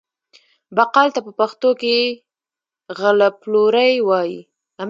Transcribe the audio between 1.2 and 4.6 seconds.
په پښتو کې غله پلوری وايي.